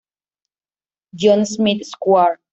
[1.13, 2.39] John, Smith Square.